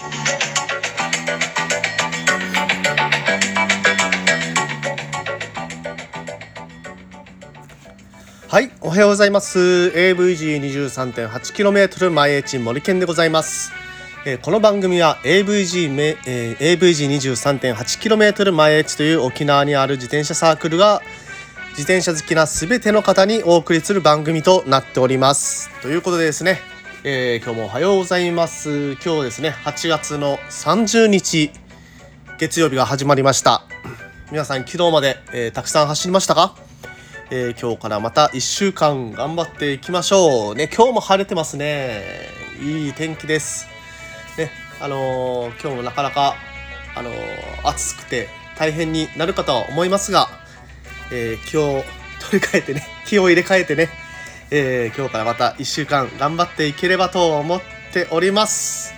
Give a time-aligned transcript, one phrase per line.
[0.00, 0.06] は
[8.62, 9.58] い、おはようございます。
[9.58, 13.72] AVG23.8km 前エチ森健でございます。
[14.24, 21.02] えー、この番組は AVG め、えー、AVG23.8km 前エチという沖縄にある自転車サークルが
[21.72, 25.68] 自転車好きなすべての方にお送りする番組となっております。
[25.82, 26.69] ということでですね、
[27.02, 28.92] えー、今日もおはようございます。
[29.02, 31.50] 今日ですね、8月の30日
[32.38, 33.62] 月曜日が始まりました。
[34.30, 36.54] 皆さん昨日まで、えー、たくさん走りましたか？
[37.30, 40.54] えー、今日からまた1週間頑張っていきましょう。
[40.54, 42.02] ね、今日も晴れてますね。
[42.60, 43.66] いい天気です。
[44.36, 46.34] ね、あのー、今日もなかなか、
[46.94, 47.14] あのー、
[47.66, 50.28] 暑くて大変になるかとは思いますが、
[51.10, 51.82] え気を
[52.30, 53.88] 取り替えてね、気を入れ替えてね、
[54.50, 57.60] え今日からまた1週間頑張っていければと思っ
[57.92, 58.94] ております。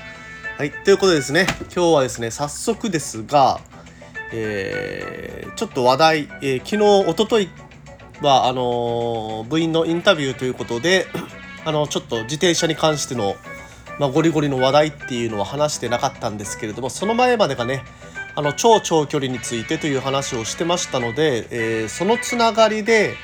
[0.59, 3.61] はい、ということでですね、今日はですね、早速ですが、
[4.33, 7.49] えー、ちょっと話題、えー、昨日、おととい
[8.23, 11.07] はあの部員のインタビューということで
[11.67, 13.35] あのちょっと自転車に関しての、
[13.99, 17.85] まあ、ゴリゴリの話題っていうのは話してなかったんですけれどもその前までがね
[18.35, 23.15] あの超長距離についてという話をしてましたので、えー、そのつながりで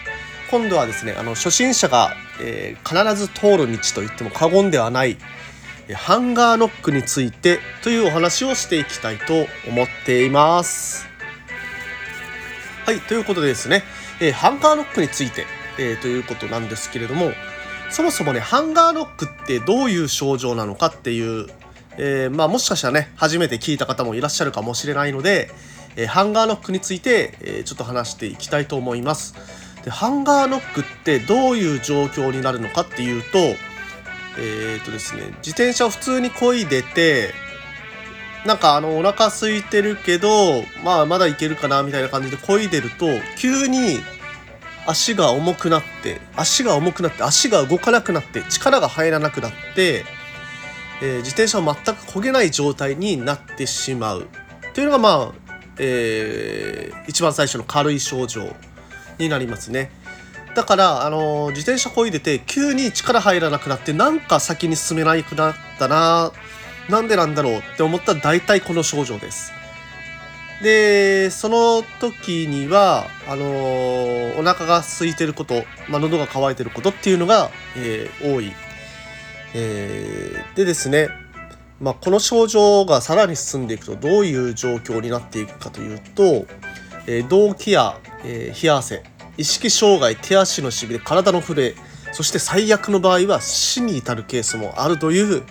[0.51, 5.19] 今度はですねあの初心者が、えー、必ず通る道と言っても過言ではない
[5.95, 11.07] ハンガーノックについてというお話をしていきたいと思っています。
[12.85, 13.83] はいということでですね
[14.21, 15.47] えー、ハンガーノックについて、
[15.79, 17.31] えー、ということなんですけれども
[17.91, 21.47] そもそもねハンガーノックってどういう症状なのかっていう、
[21.97, 25.51] えー、まあ、もしかしたらね初めて聞いた方もいらっしゃるかもしれないので、
[25.97, 29.35] えハンガーノックについて、えちょっと話していきたいと思います。
[29.89, 33.39] でハンガーノックってどういう状況になるのかっていうと
[34.41, 37.33] えっ、とですね自転車を普通に漕いでて
[38.47, 43.07] なんかあのお腹空いてるけどまあまだいけるかなみたいな感じで漕いでると
[43.39, 44.01] 急に
[44.87, 50.05] 足が重くなって足が重くなって足が動かなくなって力が入らなくなって、
[51.03, 54.29] えー、自転車を全く漕げない状態になってしまう。
[54.75, 55.33] というのがまあ、
[55.79, 58.55] えー、一番最初の軽い症状。
[59.19, 59.91] になりますね。
[60.55, 66.33] だから、あの、自転車漕いでて急に力入らなくなってなんか先に進めなくなったな
[66.89, 69.53] なんでなんだろうって思ったら大体この症状です。
[70.63, 78.53] で、その時には、あのー、お腹が空いてること、まあ、喉が渇いてることっていうのが、えー、多い。
[79.55, 81.09] えー、でですね、
[81.81, 86.47] まあ、この症状がさらに進んでいくとどういう状況になっていくかというと、
[87.07, 89.03] えー、動悸や、えー、冷や汗、
[89.37, 91.75] 意識障害、手足のしびれ、体の震え、
[92.13, 95.43] そして最悪の場合は死に至るケースもあるという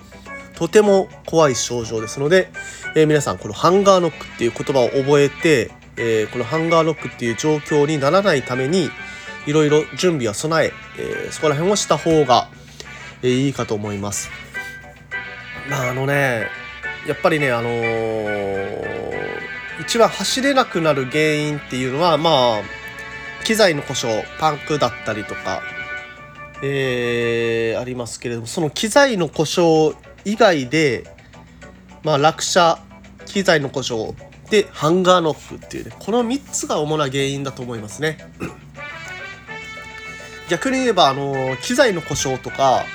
[0.55, 2.49] とても怖い症状ですので、
[2.95, 8.89] えー、皆さんこのハンガーノックっていう言葉を覚えて、えー、このハンガーノックっていう状況にならないために
[9.45, 12.49] いろいろ準備や備ええー、そこら辺をした方が、
[13.23, 14.29] えいいかと思います。
[15.69, 16.47] まああのね
[17.07, 17.69] やっぱりねあの
[19.81, 22.61] 一番走れなくなる原因っていうのはまあ
[23.43, 25.61] 機材の故障パンクだったりとか、
[26.61, 29.95] えー、ありますけれどもその機材の故障
[30.25, 31.03] 以外で、
[32.03, 32.79] まあ、落車
[33.25, 34.13] 機材の故障
[34.49, 38.17] でハンガーノックっていうねこの3つが主な原因だと思いますね。
[40.49, 42.85] 逆に言えばあの機材の故障とか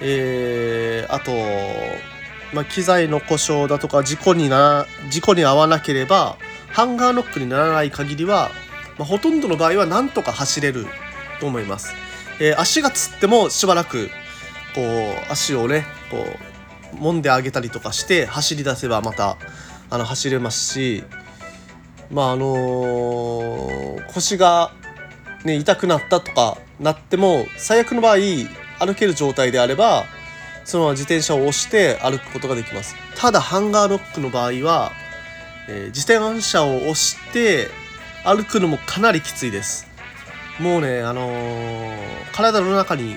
[0.00, 1.32] えー、あと、
[2.54, 6.38] まあ、機材の故障だとか事故にな事故に遭わなければ
[6.68, 8.50] ハンガーノックにならない限りは、
[8.96, 10.86] まあ、ほとんどの場合はなんとか走れる
[11.40, 11.94] と思います、
[12.40, 14.08] えー、足がつってもしばらく
[14.74, 16.18] こう足をねこ
[16.94, 19.36] う揉んであげたりとかして走り出せばまた
[19.90, 21.02] あの走れますし
[22.10, 24.70] まああのー、腰が、
[25.44, 28.16] ね、痛くなったとかなっても最悪の場合
[28.78, 30.04] 歩ける状態であれば
[30.64, 34.92] そのまま自転車を押して歩くことができますただハンガーロックの場合は、
[35.68, 37.68] えー、自転車を押して
[38.24, 39.86] 歩くのもかなりきついです
[40.60, 41.96] もうねあのー、
[42.32, 43.16] 体の中に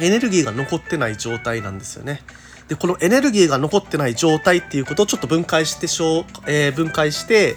[0.00, 2.22] エネルギーが残ってない状態なんですよね。
[2.68, 7.56] でこのエネルギーが残ってない状態っていうことをちょっと分解してしょう、えー、分解して、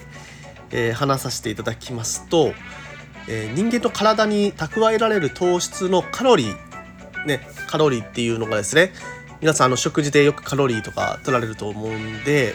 [0.71, 2.53] えー、話させていただきますと、
[3.27, 8.91] えー、人間の体に蓄えられる糖質のカロリーねカロリーっていうのがですね
[9.39, 12.53] 皆さんあの食事でよくカロリーとか取られると思うんで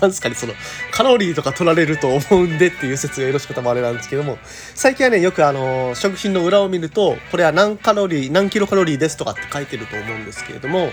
[0.00, 0.52] なんですかねその
[0.90, 4.36] カロリーとか取られると思うんでっていう説がよろしくたもあれなんですけども
[4.74, 10.90] 最近はねよくあの食品の裏を見るとこれは何カロリー何キロカロリーですとかって書いてると思うんですけれども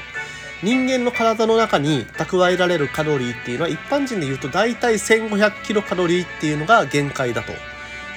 [0.64, 7.52] 人間の体の中に蓄えられるカロリーっていうのは一般人で言うと大体1500キロカロリーっていうのが限界だと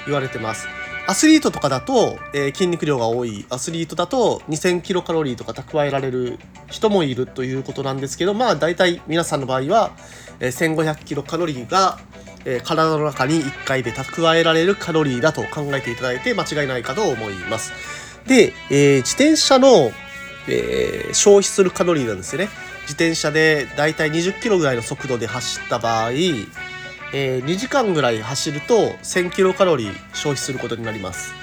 [0.05, 0.78] 言われてます。
[1.07, 3.45] アスリートとかだと、えー、筋肉量が多い。
[3.49, 9.91] アスリートだと2000キロカロリーとか蓄えられる人もいるということなんですけどまあ大体皆さんの場合は、
[10.39, 11.99] えー、1500キロカロリーが、
[12.45, 17.71] えー、体の中に1回で蓄えられるカロリーだと考えていただいて間違いないかと思います。
[18.27, 19.91] で、え、自転車の、
[20.47, 22.49] え、消費するカロリーなんですよね。
[22.89, 26.11] 自転車でだいたい20キロぐらいの速度で走った場合
[27.13, 31.33] えー、2時間ぐらい走ると1000キロカロリー消費することになります。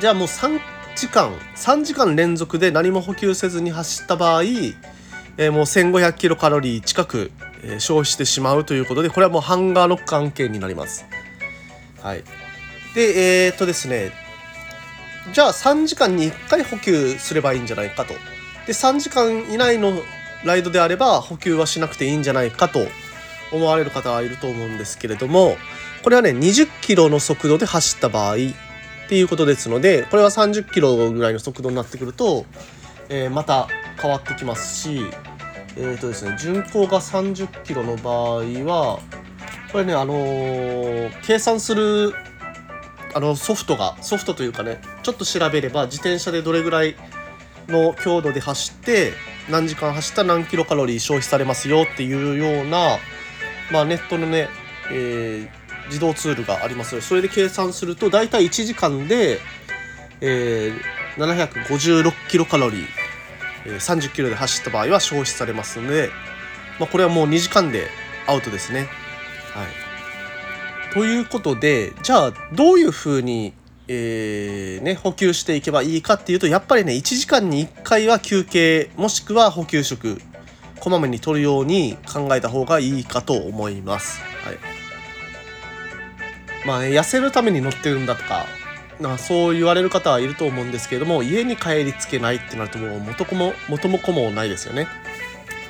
[0.00, 0.60] じゃあもう3
[0.96, 7.30] 時間3時間連続で何も補給せずに走った場合、えー、もう1500キロカロリー近く、
[7.62, 11.06] えー、消費してしまうということでこれはもうハンガーノック案件になります。
[12.02, 12.24] はい。
[12.94, 14.12] でえー、っとですね。
[15.32, 18.14] じゃあ3時間に1回補給すればいいんじゃないかと。
[18.66, 20.02] で3時間以内の
[20.44, 22.80] ライドであれば補給はしなくていいんじゃないかと
[23.54, 25.56] 思われる方はいると思うんですけれども
[26.02, 28.36] これはね20キロの速度で走った場合っ
[29.08, 32.46] ていうことですのでこれは30キロぐらいの速度になってくると、
[33.08, 33.68] えー、また
[34.00, 35.06] 変わってきますし
[35.76, 39.00] えーとですね巡航が30キロの場合は
[39.72, 42.14] これねあのー、計算する
[43.14, 46.96] あのソフトがソフトというかねちょっと調べれば自転車でどれぐらい
[47.68, 49.12] の強度で走って
[49.48, 52.98] 何時間走ったら何キロカロリー消費されますよっていうような
[53.70, 54.48] まあ、ネットのね、
[54.90, 59.40] えー、自動ツールがありますのでそれで計算すると大体1時間で、
[60.20, 62.86] えー、756キロカロリー、
[63.66, 66.10] えー、30キロで走った場合は消費されますので、
[66.78, 67.88] まあ、これはもう2時間で
[68.26, 68.88] アウトですね。
[69.52, 73.52] はい、ということでじゃあどういうふうに
[73.86, 80.20] えーね、補給していけばいいかっていうとやっぱりね1時間に1回は休憩もしくは補給食
[80.84, 84.20] こまめに取るように考えた方がいいかと思います。
[84.20, 84.58] はい。
[86.66, 88.44] まあ、ね、痩せるために乗ってるんだとか、
[89.00, 94.86] なそう言われる方はいると思うんですけれども、家に帰りつけないってなるともう元子も、元も子もないですよね。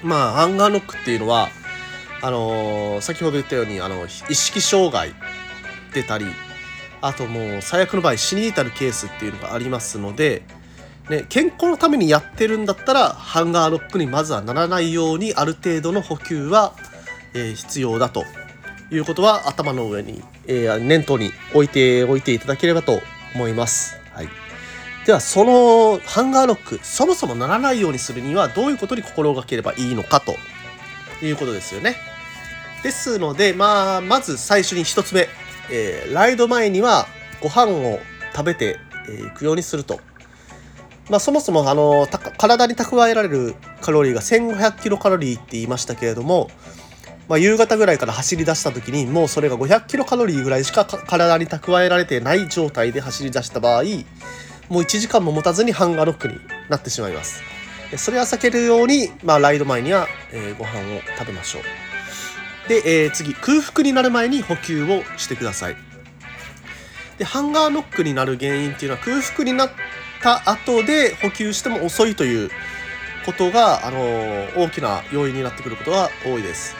[0.02, 1.48] まあ、ハンガーノックっていうのは、
[2.20, 5.14] あのー、先ほど言ったように、あの、意識障害
[5.92, 6.26] 出たり、
[7.00, 10.42] あともう最悪の場合死に至るケースっていうのがありますので、
[11.10, 16.74] ね、健康のためにやってるんだったらハンガーロックにまずはならないようにある程度の補給は、
[17.34, 18.24] えー、必要だと
[18.90, 23.00] いうことは頭の上に、えー、念頭に置いておいていただければと
[23.34, 24.00] 思います。
[24.12, 24.28] はい、
[25.04, 30.34] ではそのハンガーロックそもそもならないようにするにはどういうことに心がければいいのかと
[31.22, 31.96] いうことですよね。
[32.82, 35.28] ですので、まあ、まず最初に1つ目、
[35.70, 37.06] えー、ライド前には
[37.42, 37.98] ご飯を
[38.34, 38.78] 食べて
[39.26, 40.00] いくようにすると
[41.10, 42.06] まあ、そもそもあの
[42.38, 46.48] 体に蓄えられるカロリーが1500キロカロリーって言いましたけれども、
[47.28, 53.82] まあ、夕方ぐらいから走り出した時にもうそれが500キロカロリーぐらいしか体に蓄えられてない状態で走り出した場合
[54.68, 56.38] もう1時間も持たずにハンガーロックに
[56.70, 57.42] なってしまいます。
[57.96, 61.62] それは避けるように、まあ、ライド前には、えー、ご飯を食べましょう。
[62.68, 65.76] で、えー、次空腹になる前に補給をしてください。
[67.18, 69.70] でハンガーノックになる原因っていうのは空腹になっ
[70.24, 72.50] た後で補給しても遅いという
[73.26, 73.98] ことが、あの
[74.56, 76.74] 大きな要因になってくることが多いです。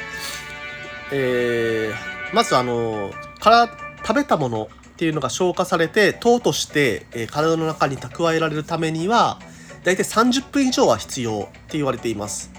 [1.12, 9.38] えー、まず、あのから食べたものっていうのが消化されて糖として、えー、体の中に蓄えられるためには
[9.82, 12.50] 大体30分以上は必要って言われています。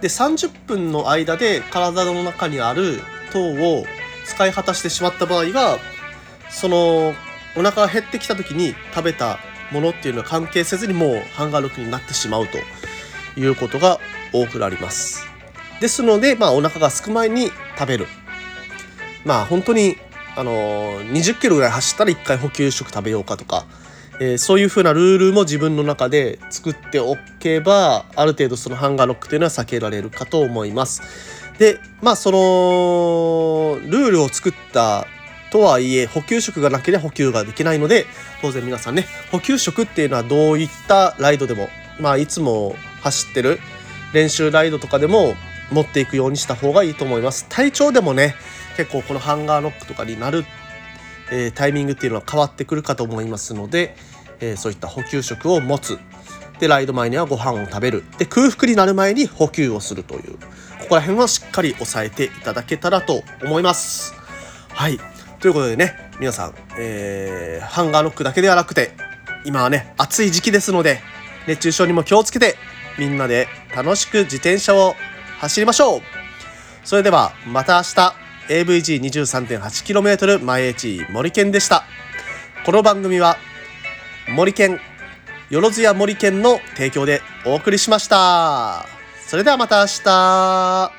[0.00, 3.00] で30分の間で体の中にある
[3.32, 3.84] 糖を
[4.24, 5.78] 使い果たしてしまった場合は
[6.50, 7.14] その
[7.56, 9.38] お腹が減ってきた時に食べた
[9.72, 12.58] ものっていうのは関係せずにもうハンガーロックになってしまうと
[13.38, 13.98] いうことが
[14.32, 15.26] 多くなります。
[15.80, 18.06] ですので、まあ、お腹が空く前に食べる。
[19.24, 19.96] まあ本当に
[20.36, 23.66] あのー、20キロぐらい走ったら1回補給食食べようかとか、
[24.20, 31.02] えー、そういうふうなルールも自分の中で作っておけばある程度そのハンガーロックというのは避けられるかと思います。
[31.58, 35.06] でまあそのルールを作った
[35.56, 38.04] とはいえ補給食がなければ補給ができないので
[38.42, 43.58] 当然皆さんね補給食っていうのはどういったライドでもまあいつも走ってる
[44.12, 45.34] 練習ライドとかでも
[45.72, 47.46] 持っていくようにした方がいいと思います。
[47.48, 48.34] 体調でもね
[48.76, 50.44] 結構このハンガーノックとかになる、
[51.32, 53.96] えー、タイミングっていうのは変わってくるかと思いますので、
[54.40, 55.98] えー、そういった補給食を持つ。
[56.60, 58.04] でライド前にはご飯を食べる。
[58.18, 60.36] で空腹になる前に補給をするという。
[60.80, 64.14] ここら辺はしっかり押さえていただけたらと思います。
[64.68, 65.15] はい。
[65.40, 68.92] ということでね、皆さん、えー、ハンガーノックだけではなくて、
[69.44, 71.00] 今はね、暑い時期ですので、
[71.46, 72.56] 熱中症にも気をつけて、
[72.98, 74.94] みんなで楽しく自転車を
[75.38, 76.00] 走りましょう。
[76.84, 78.14] それではまた明日
[78.48, 81.84] AVG23.8km 前地森健でした。
[82.64, 83.36] この番組は
[84.28, 84.80] 森健
[85.50, 88.86] よろずや森健の提供でお送りしました。
[89.26, 90.95] それではまた明日。